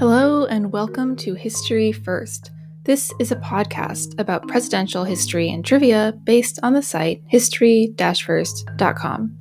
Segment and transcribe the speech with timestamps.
[0.00, 2.52] Hello, and welcome to History First.
[2.84, 9.36] This is a podcast about presidential history and trivia based on the site history first.com.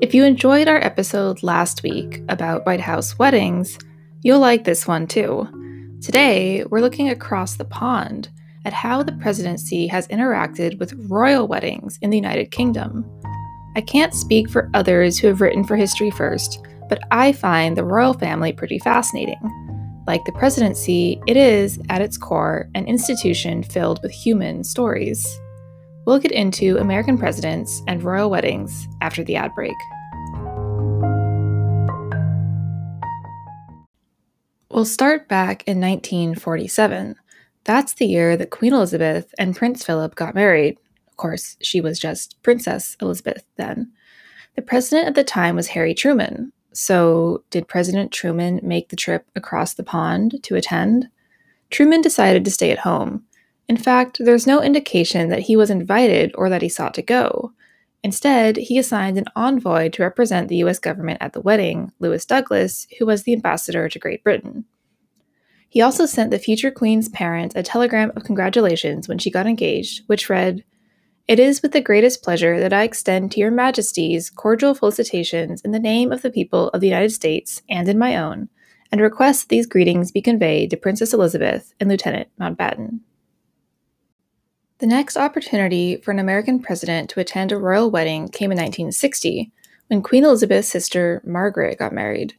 [0.00, 3.78] If you enjoyed our episode last week about White House weddings,
[4.22, 5.46] you'll like this one too.
[6.00, 8.30] Today, we're looking across the pond
[8.64, 13.04] at how the presidency has interacted with royal weddings in the United Kingdom.
[13.76, 16.58] I can't speak for others who have written for History First,
[16.88, 19.36] but I find the royal family pretty fascinating.
[20.08, 25.22] Like the presidency, it is, at its core, an institution filled with human stories.
[26.06, 29.76] We'll get into American presidents and royal weddings after the ad break.
[34.70, 37.14] We'll start back in 1947.
[37.64, 40.78] That's the year that Queen Elizabeth and Prince Philip got married.
[41.06, 43.92] Of course, she was just Princess Elizabeth then.
[44.56, 49.26] The president at the time was Harry Truman, so, did President Truman make the trip
[49.34, 51.08] across the pond to attend?
[51.70, 53.24] Truman decided to stay at home.
[53.68, 57.52] In fact, there's no indication that he was invited or that he sought to go.
[58.04, 62.86] Instead, he assigned an envoy to represent the US government at the wedding, Lewis Douglas,
[63.00, 64.64] who was the ambassador to Great Britain.
[65.68, 70.04] He also sent the future queen's parents a telegram of congratulations when she got engaged,
[70.06, 70.62] which read,
[71.28, 75.72] it is with the greatest pleasure that I extend to your majesties cordial felicitations in
[75.72, 78.48] the name of the people of the United States and in my own,
[78.90, 83.00] and request that these greetings be conveyed to Princess Elizabeth and Lieutenant Mountbatten.
[84.78, 89.52] The next opportunity for an American president to attend a royal wedding came in 1960,
[89.88, 92.34] when Queen Elizabeth's sister Margaret got married.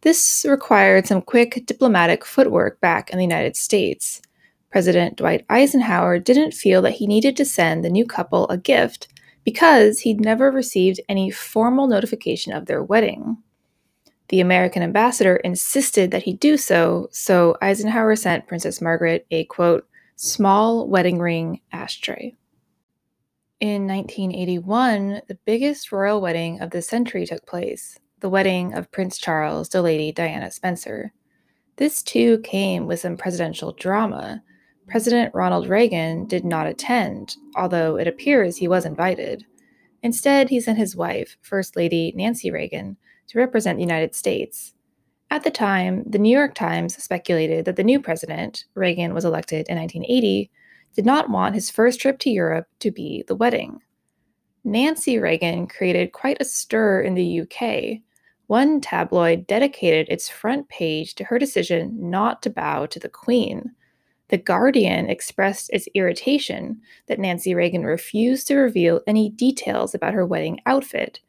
[0.00, 4.22] This required some quick diplomatic footwork back in the United States.
[4.70, 9.08] President Dwight Eisenhower didn't feel that he needed to send the new couple a gift
[9.44, 13.38] because he'd never received any formal notification of their wedding.
[14.28, 19.88] The American ambassador insisted that he do so, so Eisenhower sent Princess Margaret a quote,
[20.16, 22.34] small wedding ring ashtray.
[23.60, 29.16] In 1981, the biggest royal wedding of the century took place the wedding of Prince
[29.16, 31.12] Charles to Lady Diana Spencer.
[31.76, 34.42] This too came with some presidential drama.
[34.88, 39.44] President Ronald Reagan did not attend, although it appears he was invited.
[40.02, 42.96] Instead, he sent his wife, First Lady Nancy Reagan,
[43.28, 44.74] to represent the United States.
[45.30, 49.66] At the time, the New York Times speculated that the new president, Reagan was elected
[49.68, 50.50] in 1980,
[50.94, 53.82] did not want his first trip to Europe to be the wedding.
[54.64, 58.00] Nancy Reagan created quite a stir in the UK.
[58.46, 63.72] One tabloid dedicated its front page to her decision not to bow to the Queen.
[64.28, 70.26] The Guardian expressed its irritation that Nancy Reagan refused to reveal any details about her
[70.26, 71.20] wedding outfit,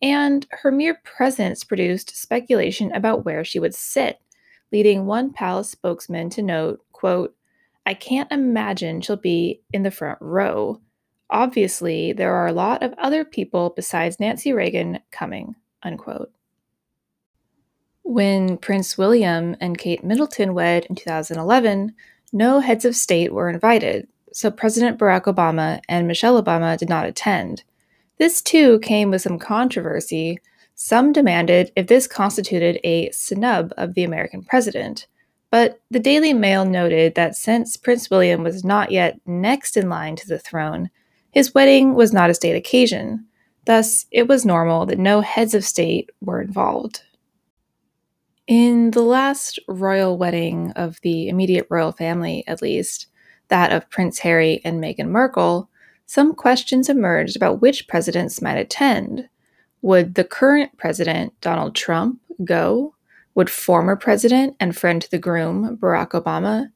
[0.00, 4.20] and her mere presence produced speculation about where she would sit,
[4.70, 7.34] leading one palace spokesman to note, quote,
[7.86, 10.80] I can't imagine she'll be in the front row.
[11.30, 16.30] Obviously, there are a lot of other people besides Nancy Reagan coming, unquote.
[18.02, 21.94] When Prince William and Kate Middleton wed in 2011,
[22.34, 27.06] no heads of state were invited, so President Barack Obama and Michelle Obama did not
[27.06, 27.62] attend.
[28.18, 30.40] This too came with some controversy.
[30.74, 35.06] Some demanded if this constituted a snub of the American president.
[35.50, 40.16] But the Daily Mail noted that since Prince William was not yet next in line
[40.16, 40.90] to the throne,
[41.30, 43.26] his wedding was not a state occasion.
[43.64, 47.02] Thus, it was normal that no heads of state were involved.
[48.46, 53.06] In the last royal wedding of the immediate royal family, at least,
[53.48, 55.70] that of Prince Harry and Meghan Markle,
[56.04, 59.30] some questions emerged about which presidents might attend.
[59.80, 62.94] Would the current president, Donald Trump, go?
[63.34, 66.68] Would former president and friend to the groom, Barack Obama?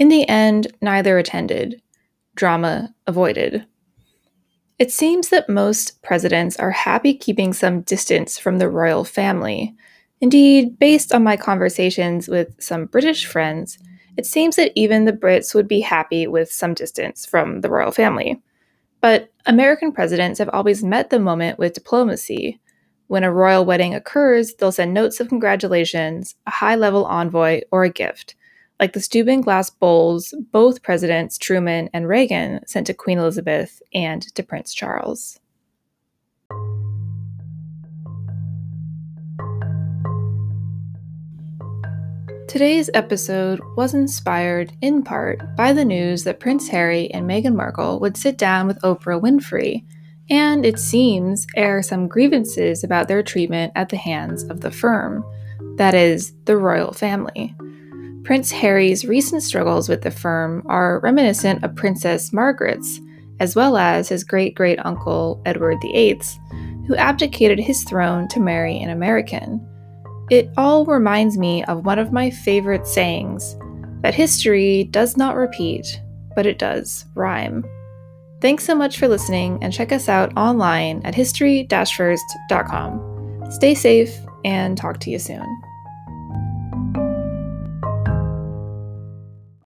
[0.00, 1.80] In the end, neither attended.
[2.34, 3.64] Drama avoided.
[4.80, 9.76] It seems that most presidents are happy keeping some distance from the royal family
[10.20, 13.78] Indeed, based on my conversations with some British friends,
[14.16, 17.90] it seems that even the Brits would be happy with some distance from the royal
[17.90, 18.40] family.
[19.02, 22.58] But American presidents have always met the moment with diplomacy.
[23.08, 27.84] When a royal wedding occurs, they'll send notes of congratulations, a high level envoy, or
[27.84, 28.34] a gift,
[28.80, 34.22] like the Steuben glass bowls both presidents Truman and Reagan sent to Queen Elizabeth and
[34.34, 35.38] to Prince Charles.
[42.56, 48.00] Today's episode was inspired in part by the news that Prince Harry and Meghan Markle
[48.00, 49.84] would sit down with Oprah Winfrey
[50.30, 55.22] and, it seems, air some grievances about their treatment at the hands of the firm.
[55.76, 57.54] that is, the royal family.
[58.24, 63.02] Prince Harry's recent struggles with the firm are reminiscent of Princess Margaret's,
[63.38, 66.38] as well as his great great uncle Edward VIII's,
[66.86, 69.60] who abdicated his throne to marry an American.
[70.30, 73.56] It all reminds me of one of my favorite sayings
[74.02, 76.00] that history does not repeat,
[76.34, 77.64] but it does rhyme.
[78.40, 83.50] Thanks so much for listening, and check us out online at history first.com.
[83.50, 84.14] Stay safe
[84.44, 85.46] and talk to you soon.